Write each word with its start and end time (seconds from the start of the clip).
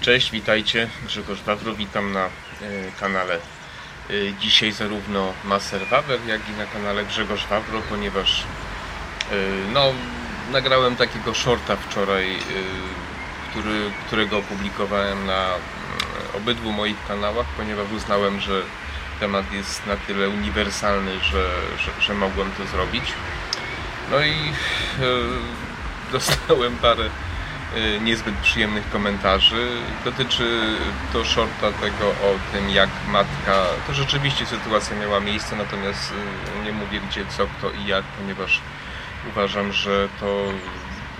Cześć, 0.00 0.30
witajcie. 0.30 0.88
Grzegorz 1.06 1.42
Wawro, 1.42 1.74
witam 1.74 2.12
na 2.12 2.26
y, 2.26 2.30
kanale 3.00 3.38
y, 4.10 4.34
dzisiaj 4.40 4.72
zarówno 4.72 5.32
Maser 5.44 5.86
Wawer, 5.86 6.20
jak 6.26 6.40
i 6.48 6.52
na 6.58 6.66
kanale 6.66 7.04
Grzegorz 7.04 7.46
Wawro, 7.46 7.80
ponieważ 7.88 8.40
y, 8.40 8.44
no, 9.72 9.92
nagrałem 10.52 10.96
takiego 10.96 11.34
shorta 11.34 11.76
wczoraj, 11.76 12.38
który, 13.50 13.90
którego 14.06 14.38
opublikowałem 14.38 15.26
na 15.26 15.48
obydwu 16.36 16.72
moich 16.72 17.06
kanałach, 17.08 17.46
ponieważ 17.56 17.92
uznałem, 17.92 18.40
że 18.40 18.62
temat 19.20 19.52
jest 19.52 19.86
na 19.86 19.96
tyle 19.96 20.28
uniwersalny, 20.28 21.20
że, 21.20 21.50
że, 21.78 21.90
że 22.00 22.14
mogłem 22.14 22.50
to 22.52 22.66
zrobić. 22.66 23.04
No 24.10 24.24
i 24.24 24.34
dostałem 26.12 26.76
parę 26.76 27.10
niezbyt 28.00 28.34
przyjemnych 28.34 28.90
komentarzy. 28.90 29.68
Dotyczy 30.04 30.76
to 31.12 31.24
shorta 31.24 31.72
tego 31.72 32.08
o 32.08 32.52
tym, 32.52 32.70
jak 32.70 32.90
matka. 33.08 33.64
To 33.86 33.94
rzeczywiście 33.94 34.46
sytuacja 34.46 34.96
miała 34.96 35.20
miejsce, 35.20 35.56
natomiast 35.56 36.12
y, 36.12 36.64
nie 36.64 36.72
mówię 36.72 37.00
gdzie, 37.10 37.24
co, 37.36 37.46
kto 37.46 37.70
i 37.70 37.86
jak, 37.86 38.04
ponieważ 38.04 38.60
uważam, 39.28 39.72
że 39.72 40.08
to. 40.20 40.44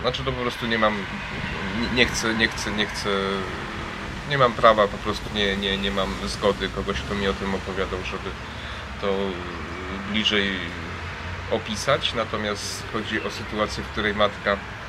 Znaczy, 0.01 0.25
to 0.25 0.33
po 0.33 0.41
prostu 0.41 0.67
nie 0.67 0.79
mam. 0.79 0.95
Nie 1.95 2.07
chcę, 2.07 2.35
nie 2.35 2.49
chcę, 2.49 2.73
nie 2.73 2.87
chcę. 2.87 3.09
Nie 4.31 4.39
mam 4.39 4.53
prawa, 4.53 4.89
po 4.89 4.99
prostu 4.99 5.35
nie, 5.35 5.57
nie, 5.57 5.79
nie 5.79 5.91
mam 5.91 6.15
zgody 6.27 6.69
kogoś, 6.69 7.01
kto 7.01 7.15
mi 7.15 7.29
o 7.29 7.33
tym 7.33 7.55
opowiadał, 7.55 7.99
żeby 8.05 8.31
to 9.01 9.17
bliżej 10.11 10.51
opisać. 11.51 12.15
Natomiast 12.15 12.83
chodzi 12.93 13.23
o 13.23 13.31
sytuację, 13.31 13.85
w 13.85 13.89
której 13.89 14.15
matka 14.15 14.53
Y, 14.53 14.80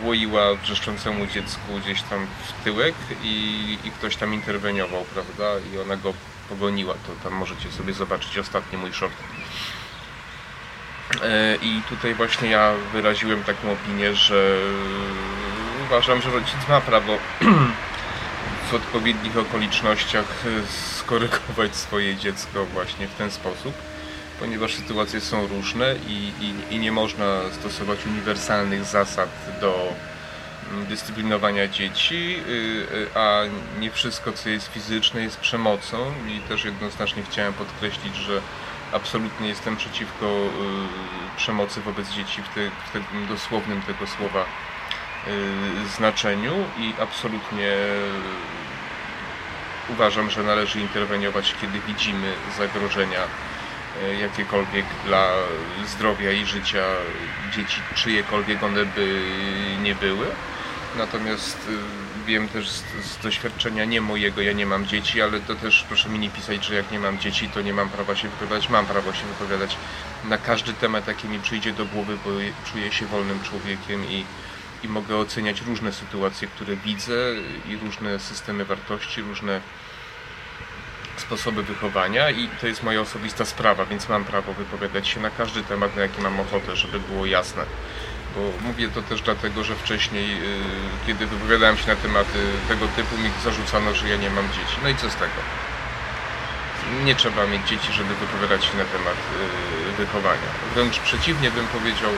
włoiła 0.00 0.54
wrzeszczącemu 0.54 1.26
dziecku 1.26 1.78
gdzieś 1.82 2.02
tam 2.02 2.26
w 2.26 2.64
tyłek 2.64 2.94
i, 3.22 3.78
i 3.84 3.90
ktoś 3.90 4.16
tam 4.16 4.34
interweniował, 4.34 5.04
prawda? 5.04 5.44
I 5.74 5.78
ona 5.78 5.96
go 5.96 6.14
pogoniła. 6.48 6.94
To 6.94 7.28
tam 7.28 7.38
możecie 7.38 7.72
sobie 7.72 7.92
zobaczyć 7.92 8.38
ostatni 8.38 8.78
mój 8.78 8.92
short. 8.92 9.14
E, 11.22 11.56
I 11.62 11.82
tutaj 11.88 12.14
właśnie 12.14 12.50
ja 12.50 12.72
wyraziłem 12.92 13.44
taką 13.44 13.72
opinię, 13.72 14.14
że 14.14 14.58
uważam, 15.86 16.22
że 16.22 16.30
rodzic 16.30 16.68
ma 16.68 16.80
prawo 16.80 17.18
w 18.70 18.74
odpowiednich 18.74 19.38
okolicznościach 19.38 20.44
skorygować 20.94 21.76
swoje 21.76 22.16
dziecko 22.16 22.64
właśnie 22.64 23.08
w 23.08 23.14
ten 23.14 23.30
sposób 23.30 23.74
ponieważ 24.40 24.74
sytuacje 24.74 25.20
są 25.20 25.46
różne 25.46 25.94
i, 26.08 26.32
i, 26.40 26.74
i 26.74 26.78
nie 26.78 26.92
można 26.92 27.40
stosować 27.52 28.06
uniwersalnych 28.06 28.84
zasad 28.84 29.28
do 29.60 29.92
mm, 30.72 30.86
dyscyplinowania 30.86 31.68
dzieci, 31.68 32.36
y, 32.48 32.50
y, 32.94 33.08
a 33.14 33.42
nie 33.80 33.90
wszystko, 33.90 34.32
co 34.32 34.48
jest 34.48 34.72
fizyczne, 34.72 35.22
jest 35.22 35.40
przemocą. 35.40 36.12
I 36.28 36.40
też 36.40 36.64
jednoznacznie 36.64 37.22
chciałem 37.22 37.52
podkreślić, 37.52 38.16
że 38.16 38.40
absolutnie 38.92 39.48
jestem 39.48 39.76
przeciwko 39.76 40.26
y, 40.26 41.36
przemocy 41.36 41.80
wobec 41.80 42.10
dzieci 42.10 42.42
w, 42.42 42.48
te, 42.48 42.70
w 42.70 42.92
tym 42.92 43.26
dosłownym 43.28 43.82
tego 43.82 44.06
słowa 44.06 44.44
znaczeniu 45.96 46.52
i 46.78 46.94
absolutnie 47.00 47.72
uważam, 49.88 50.30
że 50.30 50.42
należy 50.42 50.80
interweniować, 50.80 51.54
kiedy 51.60 51.80
widzimy 51.80 52.32
zagrożenia 52.58 53.20
jakiekolwiek 54.20 54.84
dla 55.06 55.32
zdrowia 55.86 56.32
i 56.32 56.46
życia 56.46 56.84
dzieci, 57.56 57.80
czyjekolwiek 57.94 58.62
one 58.62 58.84
by 58.84 59.22
nie 59.82 59.94
były. 59.94 60.26
Natomiast 60.96 61.68
y, 61.68 62.26
wiem 62.26 62.48
też 62.48 62.68
z, 62.68 62.84
z, 63.04 63.18
doświadczenia 63.22 63.84
nie 63.84 64.00
mojego, 64.00 64.42
ja 64.42 64.52
nie 64.52 64.66
mam 64.66 64.86
dzieci, 64.86 65.22
ale 65.22 65.40
to 65.40 65.54
też 65.54 65.84
proszę 65.88 66.08
mi 66.08 66.18
nie 66.18 66.30
pisać, 66.30 66.64
że 66.64 66.74
jak 66.74 66.90
nie 66.90 66.98
mam 66.98 67.18
dzieci, 67.18 67.48
to 67.48 67.60
nie 67.62 67.72
mam 67.72 67.88
prawa 67.88 68.16
się 68.16 68.28
wypowiadać. 68.28 68.68
Mam 68.68 68.86
prawo 68.86 69.12
się 69.12 69.26
wypowiadać 69.26 69.76
na 70.24 70.38
każdy 70.38 70.72
temat, 70.72 71.06
jaki 71.06 71.28
mi 71.28 71.40
przyjdzie 71.40 71.72
do 71.72 71.84
głowy, 71.86 72.18
bo 72.24 72.30
czuję 72.72 72.92
się 72.92 73.06
wolnym 73.06 73.42
człowiekiem 73.42 74.10
i, 74.10 74.24
i 74.84 74.88
mogę 74.88 75.16
oceniać 75.16 75.60
różne 75.60 75.92
sytuacje, 75.92 76.48
które 76.48 76.76
widzę 76.76 77.14
i 77.68 77.76
różne 77.76 78.18
systemy 78.18 78.64
wartości, 78.64 79.22
różne 79.22 79.60
sposoby 81.20 81.62
wychowania 81.62 82.30
i 82.30 82.48
to 82.60 82.66
jest 82.66 82.82
moja 82.82 83.00
osobista 83.00 83.44
sprawa, 83.44 83.86
więc 83.86 84.08
mam 84.08 84.24
prawo 84.24 84.52
wypowiadać 84.52 85.08
się 85.08 85.20
na 85.20 85.30
każdy 85.30 85.62
temat, 85.62 85.96
na 85.96 86.02
jaki 86.02 86.20
mam 86.20 86.40
ochotę, 86.40 86.76
żeby 86.76 87.00
było 87.00 87.26
jasne. 87.26 87.64
Bo 88.36 88.68
mówię 88.68 88.88
to 88.88 89.02
też 89.02 89.22
dlatego, 89.22 89.64
że 89.64 89.74
wcześniej, 89.74 90.32
y, 90.32 91.06
kiedy 91.06 91.26
wypowiadałem 91.26 91.76
się 91.76 91.88
na 91.88 91.96
tematy 91.96 92.38
tego 92.68 92.88
typu, 92.88 93.18
mi 93.18 93.30
zarzucano, 93.44 93.94
że 93.94 94.08
ja 94.08 94.16
nie 94.16 94.30
mam 94.30 94.48
dzieci. 94.48 94.76
No 94.82 94.88
i 94.88 94.96
co 94.96 95.10
z 95.10 95.14
tego? 95.14 95.40
Nie 97.04 97.14
trzeba 97.14 97.46
mieć 97.46 97.68
dzieci, 97.68 97.92
żeby 97.92 98.14
wypowiadać 98.14 98.64
się 98.64 98.76
na 98.76 98.84
temat 98.84 99.16
y, 99.92 99.96
wychowania. 99.96 100.50
Wręcz 100.74 100.98
przeciwnie 100.98 101.50
bym 101.50 101.66
powiedział, 101.66 102.10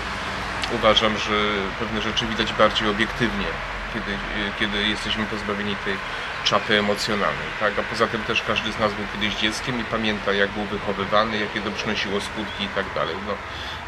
uważam, 0.73 1.19
że 1.19 1.35
pewne 1.79 2.03
rzeczy 2.03 2.27
widać 2.27 2.53
bardziej 2.53 2.89
obiektywnie, 2.89 3.47
kiedy, 3.95 4.19
kiedy 4.59 4.89
jesteśmy 4.89 5.25
pozbawieni 5.25 5.77
tej 5.85 5.97
czapy 6.45 6.79
emocjonalnej. 6.79 7.49
Tak? 7.61 7.79
A 7.79 7.83
poza 7.83 8.07
tym 8.07 8.23
też 8.23 8.43
każdy 8.43 8.73
z 8.73 8.79
nas 8.79 8.93
był 8.93 9.05
kiedyś 9.13 9.35
dzieckiem 9.35 9.81
i 9.81 9.85
pamięta 9.85 10.33
jak 10.33 10.51
był 10.51 10.65
wychowywany, 10.65 11.39
jakie 11.39 11.61
to 11.61 11.71
przynosiło 11.71 12.21
skutki 12.21 12.65
i 12.65 12.69
tak 12.69 12.87
dalej. 12.95 13.17
No, 13.27 13.33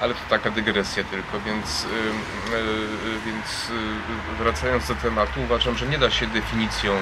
ale 0.00 0.14
to 0.14 0.20
taka 0.28 0.50
dygresja 0.50 1.04
tylko, 1.04 1.40
więc, 1.40 1.84
yy, 1.84 2.56
yy, 2.56 3.20
więc 3.26 3.68
yy, 3.68 4.44
wracając 4.44 4.88
do 4.88 4.94
tematu, 4.94 5.42
uważam, 5.42 5.76
że 5.76 5.86
nie 5.86 5.98
da 5.98 6.10
się 6.10 6.26
definicją 6.26 6.96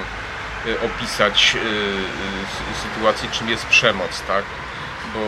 opisać 0.84 1.56
sytuacji, 2.82 3.28
czym 3.32 3.48
jest 3.48 3.66
przemoc, 3.66 4.22
tak? 4.22 4.44
Bo 5.14 5.20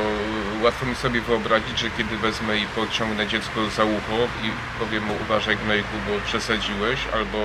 łatwo 0.65 0.87
mi 0.87 0.95
sobie 0.95 1.21
wyobrazić, 1.21 1.79
że 1.79 1.91
kiedy 1.91 2.17
wezmę 2.17 2.59
i 2.59 2.67
pociągnę 2.67 3.27
dziecko 3.27 3.71
za 3.77 3.85
ucho 3.85 4.17
i 4.43 4.51
powiem 4.79 5.05
mu 5.05 5.15
uważaj 5.23 5.57
gnojku, 5.57 5.89
bo 6.09 6.27
przesadziłeś, 6.27 7.01
albo 7.15 7.39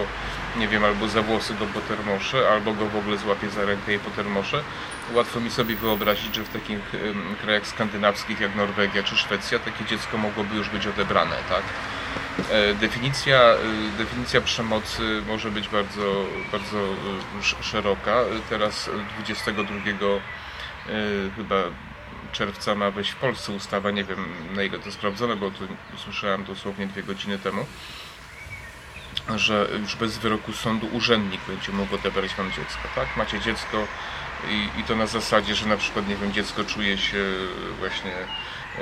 nie 0.57 0.67
wiem, 0.67 0.83
albo 0.83 1.07
za 1.07 1.21
włosy 1.21 1.53
go 1.53 1.65
potermoszę, 1.65 2.49
albo 2.49 2.73
go 2.73 2.85
w 2.85 2.95
ogóle 2.95 3.17
złapię 3.17 3.49
za 3.49 3.65
rękę 3.65 3.93
i 3.93 3.99
potermoszę. 3.99 4.63
Łatwo 5.13 5.39
mi 5.39 5.51
sobie 5.51 5.75
wyobrazić, 5.75 6.35
że 6.35 6.43
w 6.43 6.49
takich 6.49 6.79
krajach 7.41 7.67
skandynawskich 7.67 8.39
jak 8.39 8.55
Norwegia 8.55 9.03
czy 9.03 9.15
Szwecja 9.15 9.59
takie 9.59 9.85
dziecko 9.85 10.17
mogłoby 10.17 10.55
już 10.55 10.69
być 10.69 10.87
odebrane, 10.87 11.35
tak? 11.49 11.63
E, 12.51 12.73
definicja, 12.73 13.39
e, 13.39 13.57
definicja 13.97 14.41
przemocy 14.41 15.21
może 15.27 15.51
być 15.51 15.69
bardzo, 15.69 16.25
bardzo 16.51 16.79
e, 16.79 17.63
szeroka. 17.63 18.15
Teraz 18.49 18.89
22 19.15 19.79
chyba 21.35 21.55
czerwca 22.37 22.75
ma 22.75 22.91
wejść 22.91 23.11
w 23.11 23.15
Polsce 23.15 23.51
ustawa, 23.51 23.91
nie 23.91 24.03
wiem 24.03 24.25
na 24.55 24.63
ile 24.63 24.79
to 24.79 24.91
sprawdzone, 24.91 25.35
bo 25.35 25.51
to 25.51 25.65
usłyszałem 25.95 26.43
dosłownie 26.43 26.87
dwie 26.87 27.03
godziny 27.03 27.39
temu, 27.39 27.65
że 29.35 29.69
już 29.81 29.95
bez 29.95 30.17
wyroku 30.17 30.53
sądu 30.53 30.87
urzędnik 30.93 31.41
będzie 31.47 31.71
mógł 31.71 31.95
odebrać 31.95 32.35
wam 32.35 32.51
dziecko, 32.51 32.87
tak? 32.95 33.17
Macie 33.17 33.39
dziecko 33.39 33.87
i, 34.49 34.79
i 34.79 34.83
to 34.83 34.95
na 34.95 35.07
zasadzie, 35.07 35.55
że 35.55 35.65
na 35.65 35.77
przykład, 35.77 36.07
nie 36.07 36.15
wiem, 36.15 36.33
dziecko 36.33 36.63
czuje 36.63 36.97
się 36.97 37.23
właśnie 37.79 38.11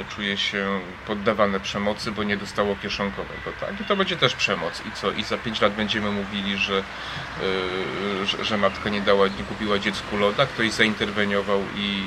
czuje 0.09 0.37
się 0.37 0.79
poddawane 1.07 1.59
przemocy, 1.59 2.11
bo 2.11 2.23
nie 2.23 2.37
dostało 2.37 2.75
kieszonkowego, 2.75 3.51
tak? 3.59 3.81
I 3.81 3.83
to 3.83 3.95
będzie 3.95 4.17
też 4.17 4.35
przemoc. 4.35 4.81
I 4.87 4.91
co? 4.91 5.11
I 5.11 5.23
za 5.23 5.37
5 5.37 5.61
lat 5.61 5.73
będziemy 5.73 6.11
mówili, 6.11 6.57
że, 6.57 6.73
yy, 6.73 8.25
że, 8.25 8.45
że, 8.45 8.57
matka 8.57 8.89
nie 8.89 9.01
dała, 9.01 9.27
nie 9.27 9.43
kupiła 9.43 9.79
dziecku 9.79 10.17
loda, 10.17 10.45
ktoś 10.45 10.71
zainterweniował 10.71 11.63
i 11.75 12.03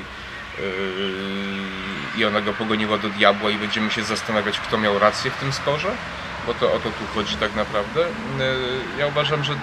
i 2.17 2.25
ona 2.25 2.41
go 2.41 2.53
pogoniła 2.53 2.99
do 2.99 3.09
diabła 3.09 3.51
i 3.51 3.59
będziemy 3.59 3.91
się 3.91 4.05
zastanawiać, 4.05 4.61
kto 4.61 4.79
miał 4.79 4.99
rację 4.99 5.31
w 5.31 5.37
tym 5.37 5.53
sporze, 5.53 5.89
bo 6.47 6.55
to 6.55 6.73
o 6.73 6.79
to 6.79 6.91
tu 6.91 7.07
chodzi 7.15 7.37
tak 7.37 7.55
naprawdę. 7.55 8.01
Yy, 8.01 8.99
ja 8.99 9.07
uważam, 9.07 9.45
że 9.45 9.55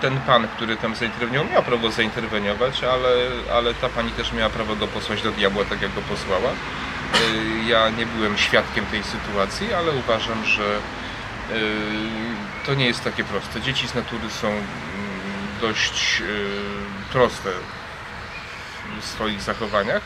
ten 0.00 0.20
pan, 0.20 0.48
który 0.48 0.76
tam 0.76 0.94
zainterweniował, 0.94 1.52
miał 1.52 1.62
prawo 1.62 1.90
zainterweniować, 1.90 2.84
ale, 2.84 3.08
ale 3.54 3.74
ta 3.74 3.88
pani 3.88 4.10
też 4.10 4.32
miała 4.32 4.50
prawo 4.50 4.76
go 4.76 4.86
posłać 4.86 5.22
do 5.22 5.32
diabła, 5.32 5.64
tak 5.64 5.82
jak 5.82 5.94
go 5.94 6.00
posłała. 6.00 6.50
Yy, 6.50 7.64
ja 7.68 7.90
nie 7.90 8.06
byłem 8.06 8.38
świadkiem 8.38 8.86
tej 8.86 9.02
sytuacji, 9.02 9.72
ale 9.72 9.92
uważam, 9.92 10.44
że 10.44 10.78
to 12.66 12.74
nie 12.74 12.86
jest 12.86 13.04
takie 13.04 13.24
proste. 13.24 13.60
Dzieci 13.60 13.88
z 13.88 13.94
natury 13.94 14.30
są 14.30 14.48
mm, 14.48 14.62
dość 15.60 16.22
proste 17.12 17.50
w 19.00 19.04
swoich 19.04 19.42
zachowaniach 19.42 20.02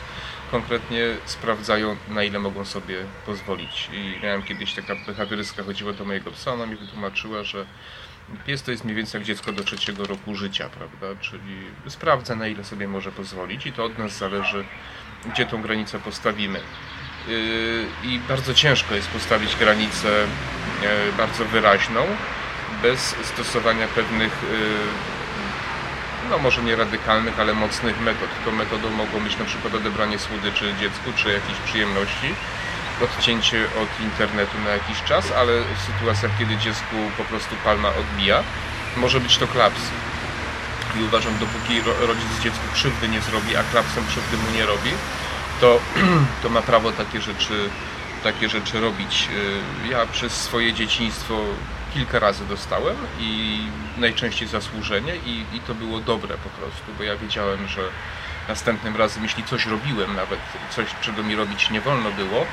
konkretnie 0.53 1.01
sprawdzają, 1.25 1.95
na 2.09 2.23
ile 2.23 2.39
mogą 2.39 2.65
sobie 2.65 2.95
pozwolić. 3.25 3.89
I 3.93 4.23
miałem 4.23 4.43
kiedyś 4.43 4.73
taka 4.73 4.95
behawiorystka, 5.07 5.63
chodziła 5.63 5.93
do 5.93 6.05
mojego 6.05 6.31
psa, 6.31 6.53
ona 6.53 6.65
mi 6.65 6.75
wytłumaczyła, 6.75 7.43
że 7.43 7.65
pies 8.45 8.63
to 8.63 8.71
jest 8.71 8.83
mniej 8.83 8.95
więcej 8.95 9.19
jak 9.19 9.27
dziecko 9.27 9.51
do 9.51 9.63
trzeciego 9.63 10.05
roku 10.05 10.35
życia, 10.35 10.69
prawda? 10.69 11.21
Czyli 11.21 11.57
sprawdza, 11.87 12.35
na 12.35 12.47
ile 12.47 12.63
sobie 12.63 12.87
może 12.87 13.11
pozwolić 13.11 13.65
i 13.65 13.71
to 13.71 13.85
od 13.85 13.97
nas 13.97 14.17
zależy, 14.17 14.65
gdzie 15.25 15.45
tą 15.45 15.61
granicę 15.61 15.99
postawimy. 15.99 16.59
Yy, 17.27 17.85
I 18.03 18.19
bardzo 18.19 18.53
ciężko 18.53 18.95
jest 18.95 19.07
postawić 19.07 19.55
granicę 19.55 20.27
yy, 20.81 20.87
bardzo 21.17 21.45
wyraźną, 21.45 22.01
bez 22.81 23.15
stosowania 23.23 23.87
pewnych 23.87 24.43
yy, 24.51 25.12
no 26.29 26.37
może 26.37 26.63
nie 26.63 26.75
radykalnych, 26.75 27.39
ale 27.39 27.53
mocnych 27.53 28.01
metod. 28.01 28.29
To 28.45 28.51
metodą 28.51 28.89
mogło 28.89 29.19
być 29.19 29.37
na 29.37 29.45
przykład 29.45 29.73
odebranie 29.73 30.19
słodyczy 30.19 30.73
dziecku, 30.79 31.09
czy 31.15 31.33
jakichś 31.33 31.59
przyjemności, 31.59 32.35
odcięcie 33.03 33.65
od 33.83 34.03
internetu 34.05 34.57
na 34.65 34.69
jakiś 34.69 35.03
czas, 35.03 35.31
ale 35.31 35.53
w 35.61 35.81
sytuacjach, 35.81 36.31
kiedy 36.39 36.57
dziecku 36.57 36.95
po 37.17 37.23
prostu 37.23 37.55
palma 37.63 37.89
odbija, 37.89 38.43
może 38.97 39.19
być 39.19 39.37
to 39.37 39.47
klaps. 39.47 39.81
I 40.99 41.03
uważam, 41.03 41.33
dopóki 41.39 41.81
rodzic 42.07 42.43
dziecku 42.43 42.65
krzywdy 42.73 43.07
nie 43.07 43.21
zrobi, 43.21 43.55
a 43.55 43.63
klapsem 43.63 44.05
krzywdy 44.07 44.37
mu 44.37 44.57
nie 44.57 44.65
robi, 44.65 44.91
to, 45.61 45.79
to 46.43 46.49
ma 46.49 46.61
prawo 46.61 46.91
takie 46.91 47.21
rzeczy, 47.21 47.69
takie 48.23 48.49
rzeczy 48.49 48.79
robić. 48.81 49.29
Y, 49.85 49.89
ja 49.91 50.05
przez 50.05 50.33
swoje 50.33 50.73
dzieciństwo 50.73 51.39
kilka 51.93 52.19
razy 52.19 52.45
dostałem 52.45 52.95
i 53.19 53.59
najczęściej 53.97 54.47
zasłużenie 54.47 55.15
i, 55.15 55.45
i 55.53 55.59
to 55.59 55.75
było 55.75 55.99
dobre 55.99 56.37
po 56.37 56.49
prostu, 56.49 56.83
bo 56.97 57.03
ja 57.03 57.15
wiedziałem, 57.15 57.67
że 57.67 57.81
następnym 58.47 58.95
razem, 58.95 59.23
jeśli 59.23 59.43
coś 59.43 59.65
robiłem, 59.65 60.15
nawet 60.15 60.39
coś, 60.69 60.87
czego 61.01 61.23
mi 61.23 61.35
robić 61.35 61.69
nie 61.69 61.81
wolno 61.81 62.11
było, 62.11 62.45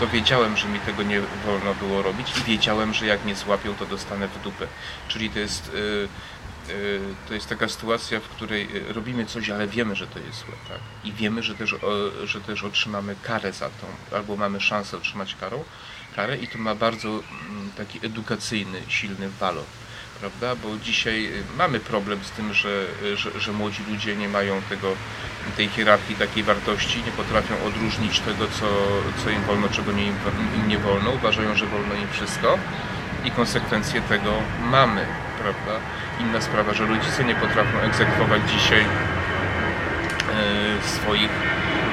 to 0.00 0.06
wiedziałem, 0.06 0.56
że 0.56 0.68
mi 0.68 0.80
tego 0.80 1.02
nie 1.02 1.20
wolno 1.20 1.74
było 1.74 2.02
robić 2.02 2.38
i 2.38 2.42
wiedziałem, 2.44 2.94
że 2.94 3.06
jak 3.06 3.24
mnie 3.24 3.34
złapią, 3.34 3.74
to 3.74 3.86
dostanę 3.86 4.28
w 4.28 4.42
dupę. 4.42 4.66
Czyli 5.08 5.30
to 5.30 5.38
jest, 5.38 5.72
yy, 5.74 6.08
yy, 6.74 7.00
to 7.28 7.34
jest 7.34 7.48
taka 7.48 7.68
sytuacja, 7.68 8.20
w 8.20 8.28
której 8.28 8.76
y, 8.76 8.92
robimy 8.92 9.26
coś, 9.26 9.50
ale 9.50 9.66
wiemy, 9.66 9.96
że 9.96 10.06
to 10.06 10.18
jest 10.18 10.38
złe. 10.38 10.54
Tak? 10.68 10.78
I 11.04 11.12
wiemy, 11.12 11.42
że 11.42 11.54
też, 11.54 11.74
o, 11.74 12.26
że 12.26 12.40
też 12.40 12.64
otrzymamy 12.64 13.16
karę 13.22 13.52
za 13.52 13.68
to, 13.68 14.16
albo 14.16 14.36
mamy 14.36 14.60
szansę 14.60 14.96
otrzymać 14.96 15.36
karą, 15.40 15.64
karę 16.16 16.36
i 16.36 16.48
to 16.48 16.58
ma 16.58 16.74
bardzo 16.74 17.08
mm, 17.08 17.70
taki 17.76 18.06
edukacyjny, 18.06 18.80
silny 18.88 19.28
walor 19.28 19.64
prawda? 20.20 20.56
Bo 20.56 20.68
dzisiaj 20.82 21.26
y, 21.26 21.42
mamy 21.58 21.80
problem 21.80 22.24
z 22.24 22.30
tym, 22.30 22.54
że, 22.54 22.86
że, 23.14 23.40
że, 23.40 23.52
młodzi 23.52 23.82
ludzie 23.90 24.16
nie 24.16 24.28
mają 24.28 24.62
tego, 24.62 24.88
tej 25.56 25.68
hierarchii 25.68 26.16
takiej 26.16 26.42
wartości, 26.42 27.02
nie 27.06 27.12
potrafią 27.12 27.54
odróżnić 27.66 28.20
tego, 28.20 28.46
co, 28.46 28.66
co 29.24 29.30
im 29.30 29.42
wolno, 29.42 29.68
czego 29.68 29.92
nie, 29.92 30.06
im, 30.06 30.14
nie 30.68 30.78
wolno, 30.78 31.10
uważają, 31.10 31.54
że 31.56 31.66
wolno 31.66 31.94
im 31.94 32.08
wszystko 32.12 32.58
i 33.24 33.30
konsekwencje 33.30 34.00
tego 34.00 34.32
mamy, 34.70 35.06
prawda? 35.42 35.80
Inna 36.20 36.40
sprawa, 36.40 36.74
że 36.74 36.86
rodzice 36.86 37.24
nie 37.24 37.34
potrafią 37.34 37.78
egzekwować 37.78 38.42
dzisiaj 38.52 38.80
e, 38.82 38.86
swoich 40.82 41.30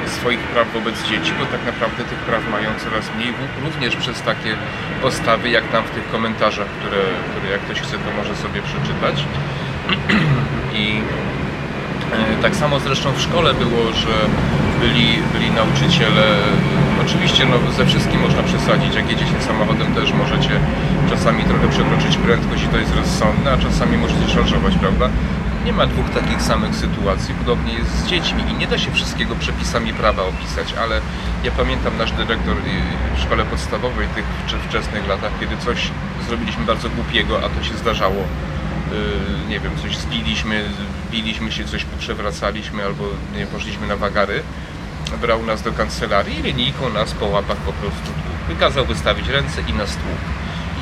swoich 0.10 0.40
praw 0.40 0.74
wobec 0.74 1.04
dzieci, 1.04 1.32
bo 1.40 1.46
tak 1.46 1.66
naprawdę 1.66 2.04
tych 2.04 2.20
praw 2.20 2.42
mają 2.52 2.70
coraz 2.84 3.06
mniej, 3.16 3.34
również 3.66 3.96
przez 3.96 4.22
takie 4.22 4.56
postawy, 5.02 5.50
jak 5.50 5.68
tam 5.68 5.84
w 5.84 5.90
tych 5.90 6.12
komentarzach, 6.12 6.68
które, 6.68 7.02
które 7.32 7.52
jak 7.52 7.62
ktoś 7.62 7.82
chce, 7.82 7.98
to 7.98 8.10
może 8.18 8.36
sobie 8.36 8.62
przeczytać. 8.62 9.26
I 10.84 11.02
e, 12.14 12.42
tak 12.42 12.56
samo 12.56 12.80
zresztą 12.80 13.12
w 13.12 13.22
szkole 13.22 13.54
było, 13.54 13.84
że 13.94 14.16
byli, 14.82 15.08
byli 15.34 15.52
nauczyciele, 15.52 16.26
oczywiście 17.06 17.46
no, 17.46 17.72
ze 17.72 17.86
wszystkim 17.86 18.22
można 18.22 18.44
przesadzić, 18.44 18.96
jak 18.96 19.10
jedziecie 19.10 19.42
samochodem 19.42 19.94
też 19.94 20.14
możecie 20.14 20.60
czasami 21.10 21.44
trochę 21.44 21.68
przekroczyć 21.70 22.18
prędkość 22.18 22.64
i 22.64 22.68
to 22.68 22.78
jest 22.78 22.96
rozsądne, 22.96 23.52
a 23.52 23.58
czasami 23.58 23.98
możecie 23.98 24.30
szarżować, 24.34 24.74
prawda? 24.76 25.10
Nie 25.68 25.74
ma 25.74 25.88
dwóch 25.88 26.10
takich 26.10 26.42
samych 26.42 26.76
sytuacji. 26.76 27.34
Podobnie 27.34 27.74
jest 27.74 27.92
z 27.92 28.08
dziećmi 28.08 28.44
i 28.52 28.54
nie 28.54 28.68
da 28.68 28.78
się 28.78 28.92
wszystkiego 28.92 29.36
przepisami 29.36 29.94
prawa 29.94 30.24
opisać, 30.24 30.74
ale 30.74 31.02
ja 31.44 31.52
pamiętam 31.52 31.98
nasz 31.98 32.12
dyrektor 32.12 32.56
w 33.16 33.22
szkole 33.22 33.46
podstawowej, 33.46 34.08
tych 34.08 34.26
wczesnych 34.70 35.08
latach, 35.08 35.32
kiedy 35.40 35.58
coś 35.58 35.92
zrobiliśmy 36.28 36.66
bardzo 36.66 36.90
głupiego, 36.90 37.38
a 37.46 37.50
to 37.50 37.64
się 37.64 37.78
zdarzało. 37.78 38.16
Y, 38.16 39.50
nie 39.50 39.60
wiem, 39.60 39.72
coś 39.82 39.98
zbiliśmy, 39.98 40.66
biliśmy 41.12 41.52
się, 41.52 41.66
coś 41.66 41.86
przewracaliśmy 42.00 42.86
albo 42.86 43.04
nie 43.38 43.46
poszliśmy 43.46 43.88
na 43.88 43.96
wagary. 43.96 44.44
Brał 45.22 45.46
nas 45.46 45.62
do 45.62 45.72
kancelarii 45.72 46.40
i 46.40 46.44
linijką 46.44 46.90
nas 46.90 47.12
po 47.12 47.26
łapach 47.26 47.58
po 47.58 47.74
prostu 47.74 48.12
wykazał 48.48 48.86
wystawić 48.86 49.28
ręce 49.28 49.62
i 49.68 49.74
nas 49.74 49.92
tłukł 49.92 50.37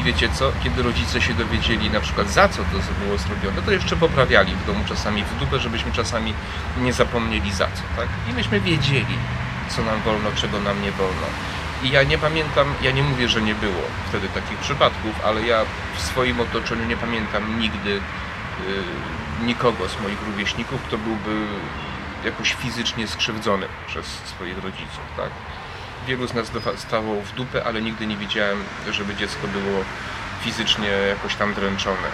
wiecie 0.06 0.30
co, 0.30 0.52
kiedy 0.64 0.84
rodzice 0.84 1.22
się 1.22 1.34
dowiedzieli 1.34 1.90
na 1.90 2.00
przykład 2.00 2.30
za 2.30 2.50
co 2.50 2.58
to 2.58 3.06
było 3.06 3.18
zrobione, 3.18 3.62
to 3.62 3.72
jeszcze 3.72 3.96
poprawiali 3.96 4.56
w 4.56 4.66
domu 4.66 4.84
czasami 4.88 5.24
w 5.24 5.40
dupę, 5.40 5.60
żebyśmy 5.60 5.92
czasami 5.92 6.34
nie 6.82 6.94
zapomnieli 6.94 7.52
za 7.52 7.66
co, 7.66 7.82
tak? 7.96 8.08
I 8.30 8.34
myśmy 8.34 8.60
wiedzieli, 8.60 9.18
co 9.70 9.84
nam 9.84 10.02
wolno, 10.02 10.32
czego 10.36 10.60
nam 10.60 10.82
nie 10.82 10.92
wolno. 10.92 11.28
I 11.84 11.90
ja 11.92 12.04
nie 12.04 12.18
pamiętam, 12.18 12.68
ja 12.82 12.92
nie 12.92 13.04
mówię, 13.04 13.30
że 13.30 13.42
nie 13.42 13.56
było 13.56 13.82
wtedy 14.10 14.28
takich 14.28 14.58
przypadków, 14.58 15.26
ale 15.26 15.42
ja 15.42 15.66
w 15.98 16.02
swoim 16.02 16.40
otoczeniu 16.40 16.86
nie 16.86 16.98
pamiętam 16.98 17.60
nigdy 17.60 17.90
yy, 17.90 18.02
nikogo 19.46 19.90
z 19.90 20.02
moich 20.02 20.22
rówieśników, 20.28 20.82
kto 20.82 20.98
byłby 20.98 21.48
jakoś 22.26 22.54
fizycznie 22.54 23.08
skrzywdzony 23.08 23.68
przez 23.88 24.06
swoich 24.06 24.64
rodziców, 24.64 25.06
tak? 25.18 25.30
Wielu 26.06 26.28
z 26.28 26.34
nas 26.34 26.52
stało 26.78 27.22
w 27.22 27.32
dupę, 27.32 27.64
ale 27.66 27.82
nigdy 27.82 28.08
nie 28.08 28.18
widziałem, 28.18 28.64
żeby 28.92 29.16
dziecko 29.16 29.48
było 29.48 29.84
fizycznie 30.42 30.88
jakoś 30.88 31.36
tam 31.36 31.54
dręczone. 31.54 32.08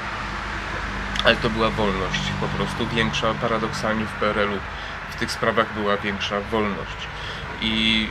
Ale 1.26 1.36
to 1.36 1.50
była 1.50 1.70
wolność, 1.70 2.22
po 2.40 2.48
prostu 2.48 2.88
większa, 2.88 3.34
paradoksalnie 3.34 4.06
w 4.06 4.12
PRL-u 4.12 4.58
w 5.10 5.16
tych 5.16 5.32
sprawach 5.32 5.74
była 5.74 5.98
większa 5.98 6.42
wolność. 6.42 7.08
I 7.62 8.08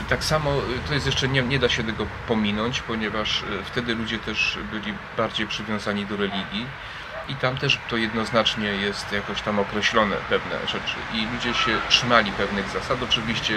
y, 0.00 0.08
tak 0.08 0.24
samo 0.24 0.50
to 0.88 0.94
jest 0.94 1.06
jeszcze, 1.06 1.28
nie, 1.28 1.42
nie 1.42 1.58
da 1.58 1.68
się 1.68 1.84
tego 1.84 2.06
pominąć, 2.28 2.80
ponieważ 2.80 3.42
y, 3.42 3.44
wtedy 3.64 3.94
ludzie 3.94 4.18
też 4.18 4.58
byli 4.72 4.94
bardziej 5.16 5.46
przywiązani 5.46 6.06
do 6.06 6.16
religii 6.16 6.66
i 7.28 7.34
tam 7.34 7.56
też 7.56 7.78
to 7.90 7.96
jednoznacznie 7.96 8.68
jest 8.68 9.12
jakoś 9.12 9.42
tam 9.42 9.58
określone 9.58 10.16
pewne 10.28 10.58
rzeczy 10.66 10.96
i 11.14 11.26
ludzie 11.34 11.54
się 11.54 11.78
trzymali 11.88 12.32
pewnych 12.32 12.68
zasad. 12.68 13.02
Oczywiście 13.02 13.54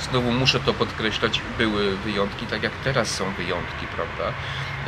znowu 0.00 0.32
muszę 0.32 0.60
to 0.60 0.74
podkreślać, 0.74 1.40
były 1.58 1.96
wyjątki, 1.96 2.46
tak 2.46 2.62
jak 2.62 2.72
teraz 2.84 3.10
są 3.10 3.32
wyjątki, 3.32 3.86
prawda? 3.86 4.32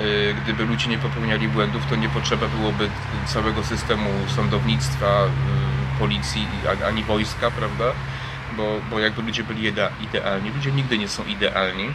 Y, 0.00 0.34
gdyby 0.42 0.64
ludzie 0.64 0.88
nie 0.88 0.98
popełniali 0.98 1.48
błędów, 1.48 1.82
to 1.90 1.96
nie 1.96 2.08
potrzeba 2.08 2.46
byłoby 2.48 2.90
całego 3.26 3.64
systemu 3.64 4.10
sądownictwa, 4.36 5.24
y, 5.26 5.98
policji 5.98 6.48
ani 6.86 7.04
wojska, 7.04 7.50
prawda? 7.50 7.84
Bo, 8.56 8.80
bo 8.90 8.98
jakby 8.98 9.22
ludzie 9.22 9.44
byli 9.44 9.72
idealni, 10.00 10.50
ludzie 10.50 10.72
nigdy 10.72 10.98
nie 10.98 11.08
są 11.08 11.24
idealni. 11.24 11.92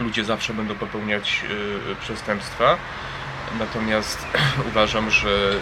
Ludzie 0.00 0.24
zawsze 0.24 0.54
będą 0.54 0.74
popełniać 0.74 1.44
y, 1.92 1.96
przestępstwa. 2.00 2.76
Natomiast 3.58 4.26
uważam, 4.70 5.10
że 5.10 5.52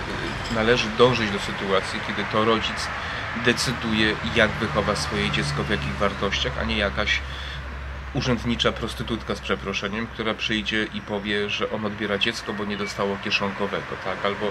należy 0.55 0.89
dążyć 0.99 1.31
do 1.31 1.39
sytuacji, 1.39 2.01
kiedy 2.07 2.25
to 2.33 2.45
rodzic 2.45 2.89
decyduje, 3.45 4.17
jak 4.35 4.51
wychowa 4.51 4.97
swoje 4.97 5.31
dziecko, 5.31 5.65
w 5.65 5.71
jakich 5.71 5.95
wartościach, 5.95 6.53
a 6.61 6.65
nie 6.65 6.77
jakaś 6.77 7.21
urzędnicza 8.15 8.73
prostytutka 8.73 9.35
z 9.35 9.41
przeproszeniem, 9.41 10.07
która 10.07 10.35
przyjdzie 10.35 10.87
i 10.95 11.01
powie, 11.01 11.51
że 11.51 11.71
on 11.71 11.87
odbiera 11.87 12.19
dziecko, 12.19 12.53
bo 12.53 12.65
nie 12.65 12.77
dostało 12.77 13.19
kieszonkowego, 13.25 13.93
tak? 14.05 14.25
Albo 14.25 14.47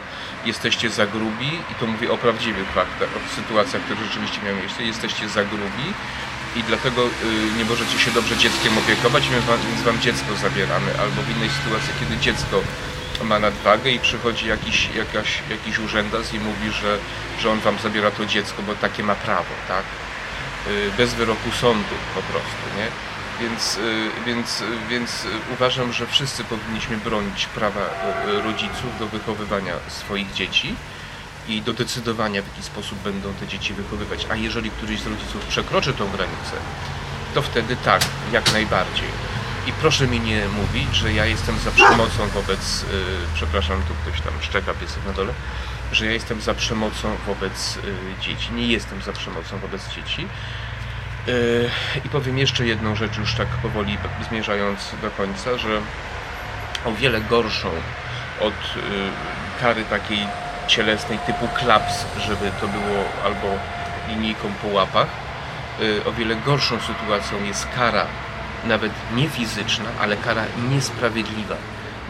jesteście 0.45 0.89
za 0.89 1.05
grubi, 1.07 1.51
i 1.71 1.75
to 1.79 1.85
mówię 1.85 2.11
o 2.11 2.17
prawdziwych 2.17 2.67
faktach, 2.67 3.09
o 3.17 3.35
sytuacjach, 3.35 3.81
które 3.81 3.99
rzeczywiście 4.03 4.41
miały 4.45 4.57
miejsce, 4.57 4.83
jesteście 4.83 5.29
za 5.29 5.43
grubi 5.43 5.87
i 6.55 6.63
dlatego 6.63 7.01
y, 7.05 7.09
nie 7.57 7.65
możecie 7.65 7.99
się 7.99 8.11
dobrze 8.11 8.37
dzieckiem 8.37 8.77
opiekować, 8.77 9.23
więc 9.29 9.81
wam 9.81 9.99
dziecko 10.01 10.35
zabieramy. 10.35 10.91
Albo 10.99 11.21
w 11.21 11.37
innej 11.37 11.49
sytuacji, 11.49 11.93
kiedy 11.99 12.17
dziecko 12.17 12.61
ma 13.21 13.39
nadwagę 13.39 13.91
i 13.91 13.99
przychodzi 13.99 14.47
jakiś, 14.47 14.89
jakaś, 14.95 15.43
jakiś 15.49 15.79
urzędas 15.79 16.33
i 16.33 16.39
mówi, 16.39 16.71
że, 16.81 16.97
że 17.39 17.51
on 17.51 17.59
wam 17.59 17.79
zabiera 17.79 18.11
to 18.11 18.25
dziecko, 18.25 18.61
bo 18.61 18.75
takie 18.75 19.03
ma 19.03 19.15
prawo, 19.15 19.53
tak? 19.67 19.83
Y, 20.67 20.91
bez 20.97 21.13
wyroku 21.13 21.51
sądu 21.61 21.95
po 22.15 22.21
prostu, 22.21 22.63
nie? 22.77 22.87
Więc, 23.47 23.77
y, 23.77 24.09
więc, 24.25 24.63
więc 24.89 25.27
uważam, 25.53 25.93
że 25.93 26.07
wszyscy 26.07 26.43
powinniśmy 26.43 26.97
bronić 26.97 27.45
prawa 27.45 27.81
y, 27.81 28.41
rodziców 28.41 28.99
do 28.99 29.07
wychowywania 29.07 29.73
swoich 29.87 30.33
dzieci 30.33 30.75
i 31.47 31.61
do 31.61 31.73
decydowania, 31.73 32.41
w 32.41 32.47
jaki 32.47 32.63
sposób 32.63 32.99
będą 32.99 33.33
te 33.33 33.47
dzieci 33.47 33.73
wychowywać. 33.73 34.27
A 34.29 34.35
jeżeli 34.35 34.71
któryś 34.71 34.99
z 34.99 35.07
rodziców 35.07 35.45
przekroczy 35.45 35.93
tą 35.93 36.09
granicę, 36.11 36.55
to 37.33 37.41
wtedy 37.41 37.75
tak, 37.75 38.01
jak 38.31 38.53
najbardziej 38.53 39.32
i 39.67 39.71
proszę 39.71 40.07
mi 40.07 40.19
nie 40.19 40.47
mówić, 40.47 40.95
że 40.95 41.13
ja 41.13 41.25
jestem 41.25 41.59
za 41.59 41.71
przemocą 41.71 42.27
wobec, 42.27 42.81
yy, 42.81 42.87
przepraszam, 43.33 43.81
tu 43.87 43.93
ktoś 43.93 44.21
tam 44.21 44.33
szczeka 44.41 44.73
piesek 44.73 45.05
na 45.05 45.13
dole, 45.13 45.33
że 45.91 46.05
ja 46.05 46.11
jestem 46.11 46.41
za 46.41 46.53
przemocą 46.53 47.15
wobec 47.27 47.75
yy, 47.75 47.81
dzieci. 48.21 48.53
Nie 48.53 48.67
jestem 48.67 49.01
za 49.01 49.13
przemocą 49.13 49.59
wobec 49.59 49.89
dzieci. 49.89 50.27
Yy, 51.27 51.69
I 52.05 52.09
powiem 52.09 52.37
jeszcze 52.37 52.65
jedną 52.65 52.95
rzecz, 52.95 53.17
już 53.17 53.35
tak 53.35 53.47
powoli 53.47 53.97
zmierzając 54.29 54.79
do 55.01 55.11
końca, 55.11 55.57
że 55.57 55.81
o 56.85 56.91
wiele 56.91 57.21
gorszą 57.21 57.69
od 58.39 58.53
y, 58.53 59.61
kary 59.61 59.83
takiej 59.85 60.27
cielesnej 60.67 61.19
typu 61.19 61.47
klaps, 61.47 62.05
żeby 62.19 62.51
to 62.61 62.67
było 62.67 63.03
albo 63.25 63.47
linijką 64.07 64.53
po 64.61 64.67
łapach, 64.67 65.07
y, 65.81 66.05
o 66.05 66.11
wiele 66.11 66.35
gorszą 66.35 66.79
sytuacją 66.79 67.43
jest 67.43 67.67
kara 67.75 68.05
nawet 68.65 68.91
nie 69.15 69.29
fizyczna, 69.29 69.85
ale 69.99 70.17
kara 70.17 70.43
niesprawiedliwa 70.69 71.55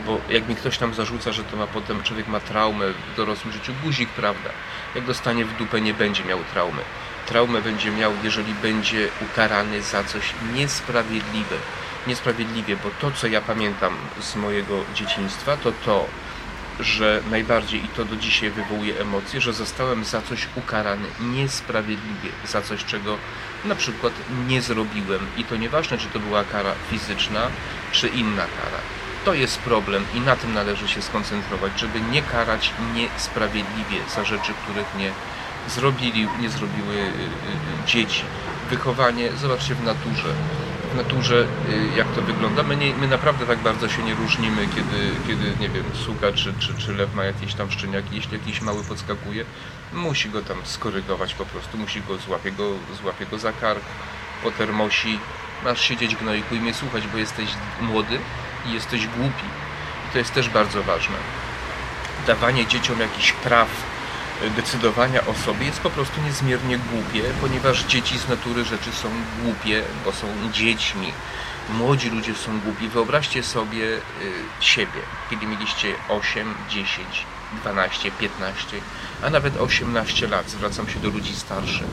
Bo 0.05 0.19
jak 0.29 0.47
mi 0.47 0.55
ktoś 0.55 0.77
tam 0.77 0.93
zarzuca, 0.93 1.31
że 1.31 1.43
to 1.43 1.57
ma 1.57 1.67
potem 1.67 2.03
człowiek 2.03 2.27
ma 2.27 2.39
traumę 2.39 2.85
w 2.89 3.15
dorosłym 3.17 3.53
życiu, 3.53 3.73
guzik, 3.83 4.09
prawda? 4.09 4.49
Jak 4.95 5.05
dostanie 5.05 5.45
w 5.45 5.57
dupę, 5.57 5.81
nie 5.81 5.93
będzie 5.93 6.23
miał 6.23 6.39
traumy. 6.53 6.81
Traumę 7.27 7.61
będzie 7.61 7.91
miał, 7.91 8.11
jeżeli 8.23 8.53
będzie 8.53 9.09
ukarany 9.21 9.81
za 9.81 10.03
coś 10.03 10.33
niesprawiedliwe. 10.53 11.55
Niesprawiedliwie, 12.07 12.75
bo 12.75 12.89
to, 13.01 13.11
co 13.11 13.27
ja 13.27 13.41
pamiętam 13.41 13.95
z 14.21 14.35
mojego 14.35 14.73
dzieciństwa, 14.95 15.57
to 15.57 15.71
to, 15.85 16.05
że 16.79 17.21
najbardziej, 17.31 17.85
i 17.85 17.87
to 17.87 18.05
do 18.05 18.15
dzisiaj 18.15 18.49
wywołuje 18.49 18.99
emocje, 18.99 19.41
że 19.41 19.53
zostałem 19.53 20.05
za 20.05 20.21
coś 20.21 20.47
ukarany 20.55 21.07
niesprawiedliwie, 21.19 22.29
za 22.47 22.61
coś, 22.61 22.85
czego 22.85 23.17
na 23.65 23.75
przykład 23.75 24.13
nie 24.47 24.61
zrobiłem. 24.61 25.27
I 25.37 25.43
to 25.43 25.55
nieważne, 25.55 25.97
czy 25.97 26.07
to 26.07 26.19
była 26.19 26.43
kara 26.43 26.71
fizyczna, 26.89 27.47
czy 27.91 28.07
inna 28.07 28.41
kara. 28.41 28.79
To 29.25 29.33
jest 29.33 29.59
problem 29.59 30.05
i 30.15 30.19
na 30.19 30.35
tym 30.35 30.53
należy 30.53 30.87
się 30.87 31.01
skoncentrować, 31.01 31.79
żeby 31.79 32.01
nie 32.01 32.21
karać 32.21 32.73
niesprawiedliwie 32.95 33.97
za 34.15 34.23
rzeczy, 34.23 34.53
których 34.63 34.95
nie 34.97 35.11
zrobili, 35.67 36.27
nie 36.39 36.49
zrobiły 36.49 36.95
y, 36.95 36.99
y, 36.99 37.03
y, 37.03 37.87
dzieci. 37.87 38.23
Wychowanie, 38.69 39.31
zobaczcie 39.31 39.75
w 39.75 39.83
naturze 39.83 40.33
w 40.93 40.95
naturze, 40.95 41.47
y, 41.69 41.97
jak 41.97 42.07
to 42.07 42.21
wygląda. 42.21 42.63
My, 42.63 42.75
nie, 42.75 42.93
my 42.93 43.07
naprawdę 43.07 43.45
tak 43.45 43.59
bardzo 43.59 43.89
się 43.89 44.03
nie 44.03 44.15
różnimy, 44.15 44.67
kiedy, 44.67 45.11
kiedy 45.27 45.55
nie 45.59 45.69
wiem, 45.69 45.83
suka 46.05 46.31
czy, 46.31 46.53
czy, 46.59 46.73
czy 46.77 46.93
lew 46.93 47.15
ma 47.15 47.23
jakieś 47.23 47.53
tam 47.53 47.71
szczeniaki, 47.71 48.15
jeśli 48.15 48.33
jakiś 48.33 48.61
mały 48.61 48.83
podskakuje, 48.83 49.45
musi 49.93 50.29
go 50.29 50.41
tam 50.41 50.57
skorygować 50.63 51.33
po 51.33 51.45
prostu, 51.45 51.77
musi 51.77 52.01
go, 52.01 52.17
złapie 52.17 52.51
go, 52.51 52.69
złapie 53.01 53.25
go 53.25 53.37
za 53.37 53.53
kark, 53.53 53.83
potermosi, 54.43 55.19
masz 55.63 55.81
siedzieć 55.81 56.15
gnojku 56.15 56.55
i 56.55 56.59
mnie 56.59 56.73
słuchać, 56.73 57.07
bo 57.07 57.17
jesteś 57.17 57.49
młody 57.81 58.19
i 58.65 58.73
jesteś 58.73 59.07
głupi. 59.07 59.45
I 60.09 60.13
to 60.13 60.17
jest 60.17 60.33
też 60.33 60.49
bardzo 60.49 60.83
ważne. 60.83 61.15
Dawanie 62.27 62.67
dzieciom 62.67 62.99
jakichś 62.99 63.31
praw, 63.31 63.69
decydowania 64.49 65.25
o 65.25 65.33
sobie 65.33 65.65
jest 65.65 65.79
po 65.79 65.89
prostu 65.89 66.21
niezmiernie 66.21 66.77
głupie, 66.77 67.23
ponieważ 67.41 67.83
dzieci 67.83 68.19
z 68.19 68.27
natury 68.29 68.65
rzeczy 68.65 68.91
są 68.91 69.09
głupie, 69.43 69.83
bo 70.05 70.11
są 70.11 70.27
dziećmi. 70.53 71.13
Młodzi 71.69 72.09
ludzie 72.09 72.35
są 72.35 72.59
głupi. 72.59 72.87
Wyobraźcie 72.87 73.43
sobie 73.43 73.85
y, 73.85 73.99
siebie, 74.59 74.99
kiedy 75.29 75.45
mieliście 75.45 75.93
8, 76.09 76.53
10, 76.69 77.25
12, 77.61 78.11
15, 78.11 78.77
a 79.23 79.29
nawet 79.29 79.57
18 79.57 80.27
lat. 80.27 80.49
Zwracam 80.49 80.89
się 80.89 80.99
do 80.99 81.09
ludzi 81.09 81.35
starszych. 81.35 81.87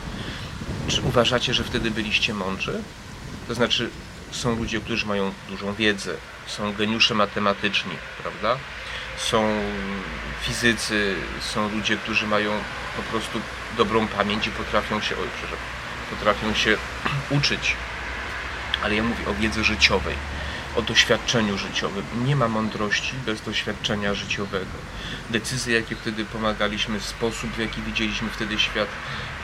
Czy 0.88 1.02
uważacie, 1.02 1.54
że 1.54 1.64
wtedy 1.64 1.90
byliście 1.90 2.34
mądrzy? 2.34 2.82
To 3.48 3.54
znaczy, 3.54 3.90
są 4.30 4.56
ludzie, 4.56 4.80
którzy 4.80 5.06
mają 5.06 5.32
dużą 5.48 5.74
wiedzę, 5.74 6.14
są 6.46 6.72
geniusze 6.72 7.14
matematyczni, 7.14 7.92
prawda? 8.22 8.56
Są 9.16 9.60
fizycy, 10.42 11.14
są 11.40 11.68
ludzie, 11.68 11.96
którzy 11.96 12.26
mają 12.26 12.50
po 12.96 13.02
prostu 13.02 13.40
dobrą 13.76 14.08
pamięć 14.08 14.46
i 14.46 14.50
potrafią 14.50 15.00
się, 15.00 15.16
oj, 15.16 15.28
potrafią 16.10 16.54
się 16.54 16.76
uczyć. 17.38 17.76
Ale 18.82 18.94
ja 18.94 19.02
mówię 19.02 19.26
o 19.28 19.34
wiedzy 19.34 19.64
życiowej, 19.64 20.16
o 20.76 20.82
doświadczeniu 20.82 21.58
życiowym. 21.58 22.04
Nie 22.26 22.36
ma 22.36 22.48
mądrości 22.48 23.12
bez 23.26 23.40
doświadczenia 23.42 24.14
życiowego. 24.14 24.76
Decyzje, 25.30 25.74
jakie 25.74 25.96
wtedy 25.96 26.24
pomagaliśmy, 26.24 27.00
sposób, 27.00 27.50
w 27.50 27.58
jaki 27.58 27.82
widzieliśmy 27.82 28.28
wtedy 28.30 28.58
świat, 28.58 28.88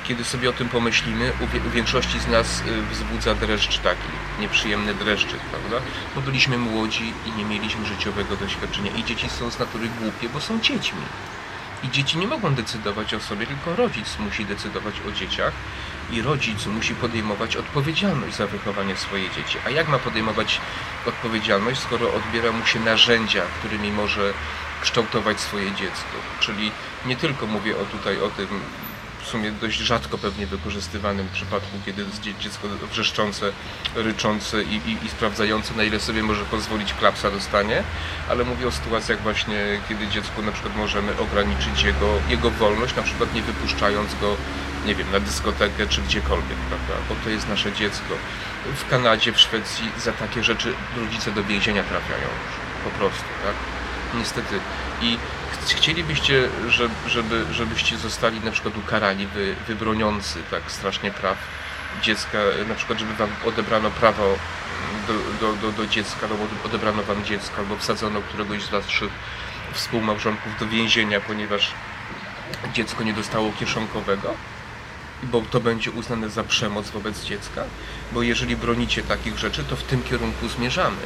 kiedy 0.04 0.24
sobie 0.24 0.50
o 0.50 0.52
tym 0.52 0.68
pomyślimy, 0.68 1.32
u, 1.40 1.70
większości 1.70 2.20
z 2.20 2.28
nas 2.28 2.60
y, 2.60 2.82
wzbudza 2.92 3.34
dreszcz 3.34 3.78
taki, 3.78 4.08
nieprzyjemny 4.40 4.94
dreszczyk, 4.94 5.40
prawda? 5.40 5.86
Bo 6.14 6.20
byliśmy 6.20 6.58
młodzi 6.58 7.12
i 7.26 7.38
nie 7.38 7.44
mieliśmy 7.44 7.86
życiowego 7.86 8.36
doświadczenia. 8.36 8.90
I 8.90 9.04
dzieci 9.04 9.28
są 9.28 9.50
z 9.50 9.58
natury 9.58 9.88
głupie, 10.00 10.28
bo 10.28 10.40
są 10.40 10.60
dziećmi. 10.60 11.02
I 11.84 11.90
dzieci 11.90 12.18
nie 12.18 12.26
mogą 12.26 12.54
decydować 12.54 13.14
o 13.14 13.20
sobie, 13.20 13.46
tylko 13.46 13.76
rodzic 13.76 14.18
musi 14.18 14.44
decydować 14.44 14.94
o 15.08 15.12
dzieciach 15.12 15.52
i 16.12 16.22
rodzic 16.22 16.66
musi 16.66 16.94
podejmować 16.94 17.56
odpowiedzialność 17.56 18.36
za 18.36 18.46
wychowanie 18.46 18.96
swojej 18.96 19.30
dzieci. 19.30 19.58
A 19.66 19.70
jak 19.70 19.88
ma 19.88 19.98
podejmować 19.98 20.60
odpowiedzialność, 21.06 21.80
skoro 21.80 22.14
odbiera 22.14 22.52
mu 22.52 22.66
się 22.66 22.80
narzędzia, 22.80 23.42
którymi 23.58 23.92
może 23.92 24.32
kształtować 24.80 25.40
swoje 25.40 25.72
dziecko? 25.72 26.16
Czyli 26.40 26.70
nie 27.06 27.16
tylko 27.16 27.46
mówię 27.46 27.76
o 27.76 27.84
tutaj 27.84 28.22
o 28.22 28.28
tym 28.28 28.48
w 29.26 29.28
sumie 29.28 29.52
dość 29.52 29.78
rzadko 29.78 30.18
pewnie 30.18 30.46
wykorzystywanym 30.46 31.28
przypadku, 31.32 31.78
kiedy 31.86 32.04
dziecko 32.40 32.68
wrzeszczące, 32.92 33.52
ryczące 33.94 34.62
i, 34.62 34.74
i, 34.74 35.06
i, 35.06 35.08
sprawdzające, 35.08 35.74
na 35.74 35.82
ile 35.82 36.00
sobie 36.00 36.22
może 36.22 36.44
pozwolić 36.44 36.94
klapsa 36.94 37.30
dostanie, 37.30 37.82
ale 38.28 38.44
mówię 38.44 38.66
o 38.66 38.70
sytuacjach 38.70 39.22
właśnie, 39.22 39.80
kiedy 39.88 40.08
dziecku 40.08 40.42
na 40.42 40.52
przykład 40.52 40.76
możemy 40.76 41.18
ograniczyć 41.18 41.82
jego, 41.82 42.06
jego 42.28 42.50
wolność, 42.50 42.96
na 42.96 43.02
przykład 43.02 43.34
nie 43.34 43.42
wypuszczając 43.42 44.14
go, 44.20 44.36
nie 44.86 44.94
wiem, 44.94 45.12
na 45.12 45.20
dyskotekę 45.20 45.86
czy 45.86 46.02
gdziekolwiek, 46.02 46.58
prawda, 46.68 46.94
bo 47.08 47.14
to 47.24 47.30
jest 47.30 47.48
nasze 47.48 47.72
dziecko. 47.72 48.14
W 48.76 48.88
Kanadzie, 48.88 49.32
w 49.32 49.40
Szwecji 49.40 49.90
za 49.98 50.12
takie 50.12 50.44
rzeczy 50.44 50.74
rodzice 50.96 51.30
do 51.30 51.44
więzienia 51.44 51.82
trafiają 51.82 52.28
po 52.84 52.90
prostu, 52.90 53.24
tak? 53.44 53.54
Niestety. 54.18 54.60
I 55.02 55.18
chcielibyście, 55.76 56.48
żeby, 57.06 57.44
żebyście 57.52 57.98
zostali 57.98 58.40
na 58.40 58.50
przykład 58.50 58.76
ukarani, 58.76 59.26
wy, 59.26 59.54
wybroniący 59.68 60.38
tak 60.50 60.62
strasznie 60.66 61.10
praw 61.10 61.36
dziecka, 62.02 62.38
na 62.68 62.74
przykład 62.74 62.98
żeby 62.98 63.14
wam 63.14 63.30
odebrano 63.46 63.90
prawo 63.90 64.36
do, 65.06 65.12
do, 65.40 65.56
do, 65.56 65.72
do 65.72 65.86
dziecka, 65.86 66.26
albo 66.30 66.46
odebrano 66.64 67.02
wam 67.02 67.24
dziecko, 67.24 67.56
albo 67.58 67.76
wsadzono 67.76 68.20
któregoś 68.20 68.62
z 68.62 68.68
waszych 68.68 69.10
współmałżonków 69.72 70.58
do 70.60 70.66
więzienia, 70.66 71.20
ponieważ 71.20 71.72
dziecko 72.72 73.04
nie 73.04 73.12
dostało 73.12 73.52
kieszonkowego, 73.52 74.34
bo 75.22 75.42
to 75.50 75.60
będzie 75.60 75.90
uznane 75.90 76.30
za 76.30 76.44
przemoc 76.44 76.90
wobec 76.90 77.24
dziecka, 77.24 77.64
bo 78.12 78.22
jeżeli 78.22 78.56
bronicie 78.56 79.02
takich 79.02 79.38
rzeczy, 79.38 79.64
to 79.64 79.76
w 79.76 79.82
tym 79.82 80.02
kierunku 80.02 80.48
zmierzamy. 80.48 80.96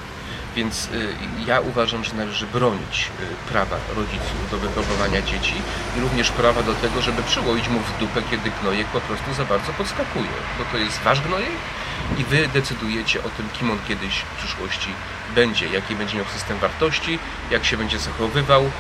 Więc 0.57 0.85
y, 0.85 1.15
ja 1.47 1.61
uważam, 1.61 2.05
że 2.05 2.15
należy 2.15 2.47
bronić 2.47 3.11
y, 3.21 3.51
prawa 3.53 3.77
rodziców 3.97 4.51
do 4.51 4.59
wychowywania 4.59 5.23
dzieci 5.23 5.55
i 5.99 6.01
również 6.01 6.31
prawa 6.31 6.63
do 6.63 6.75
tego, 6.75 7.03
żeby 7.03 7.23
przyłoić 7.23 7.69
mu 7.69 7.81
w 7.81 7.99
dupę, 7.99 8.23
kiedy 8.31 8.51
gnojek 8.63 8.87
po 8.87 9.01
prostu 9.01 9.35
za 9.35 9.45
bardzo 9.45 9.73
podskakuje. 9.73 10.31
Bo 10.59 10.65
to 10.73 10.79
jest 10.79 11.01
wasz 11.01 11.21
gnojek 11.21 11.53
i 12.19 12.25
wy 12.25 12.49
decydujecie 12.49 13.19
o 13.21 13.29
tym, 13.29 13.49
kim 13.59 13.71
on 13.71 13.79
kiedyś 13.89 14.15
w 14.19 14.39
przyszłości 14.39 14.89
będzie, 15.35 15.67
jaki 15.69 15.97
będzie 15.97 16.17
miał 16.17 16.27
system 16.27 16.59
wartości, 16.59 17.19
jak 17.51 17.65
się 17.65 17.77
będzie 17.77 17.99
zachowywał 17.99 18.71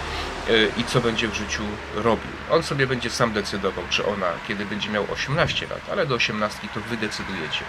i 0.76 0.84
co 0.84 1.00
będzie 1.00 1.28
w 1.28 1.34
życiu 1.34 1.62
robił. 1.94 2.30
On 2.50 2.62
sobie 2.62 2.86
będzie 2.86 3.10
sam 3.10 3.32
decydował, 3.32 3.84
czy 3.90 4.06
ona, 4.06 4.26
kiedy 4.48 4.64
będzie 4.64 4.90
miał 4.90 5.06
18 5.12 5.66
lat, 5.66 5.80
ale 5.92 6.06
do 6.06 6.14
18 6.14 6.68
to 6.74 6.80
wy 6.80 6.96
decydujecie. 6.96 7.64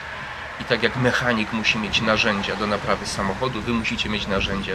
I 0.62 0.64
tak 0.64 0.84
jak 0.84 0.96
mechanik 0.96 1.54
musi 1.54 1.80
mieć 1.80 2.02
narzędzia 2.02 2.56
do 2.56 2.68
naprawy 2.68 3.06
samochodu, 3.06 3.62
wy 3.62 3.72
musicie 3.72 4.10
mieć 4.10 4.28
narzędzia 4.28 4.74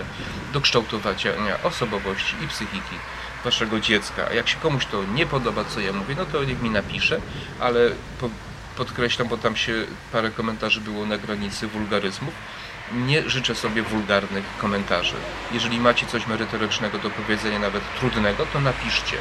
do 0.53 0.61
kształtowania 0.61 1.63
osobowości 1.63 2.35
i 2.45 2.49
psychiki 2.49 2.97
waszego 3.45 3.81
dziecka. 3.81 4.27
A 4.31 4.33
jak 4.33 4.49
się 4.49 4.57
komuś 4.57 4.87
to 4.87 5.05
nie 5.05 5.27
podoba, 5.27 5.65
co 5.65 5.81
ja 5.81 5.93
mówię, 5.93 6.15
no 6.19 6.27
to 6.27 6.45
niech 6.45 6.63
mi 6.63 6.71
napisze, 6.71 7.21
ale 7.61 7.91
po, 8.21 8.31
podkreślam, 8.77 9.29
bo 9.29 9.37
tam 9.37 9.57
się 9.57 9.73
parę 10.13 10.31
komentarzy 10.31 10.81
było 10.81 11.07
na 11.07 11.19
granicy 11.19 11.67
wulgaryzmów. 11.67 12.35
Nie 12.93 13.31
życzę 13.31 13.55
sobie 13.55 13.83
wulgarnych 13.83 14.45
komentarzy. 14.59 15.16
Jeżeli 15.52 15.81
macie 15.81 16.07
coś 16.07 16.26
merytorycznego 16.26 16.99
do 16.99 17.11
powiedzenia, 17.11 17.59
nawet 17.59 17.83
trudnego, 17.99 18.47
to 18.47 18.61
napiszcie. 18.61 19.16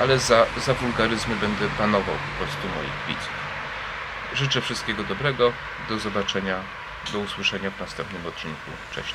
Ale 0.00 0.18
za, 0.18 0.46
za 0.66 0.74
wulgaryzmy 0.74 1.36
będę 1.36 1.68
panował 1.78 2.14
po 2.14 2.44
prostu 2.44 2.68
moich 2.68 3.06
widzów. 3.08 3.32
Życzę 4.34 4.60
wszystkiego 4.60 5.04
dobrego. 5.04 5.52
Do 5.88 5.98
zobaczenia, 5.98 6.60
do 7.12 7.18
usłyszenia 7.18 7.70
w 7.70 7.80
następnym 7.80 8.26
odcinku. 8.26 8.70
Cześć. 8.94 9.14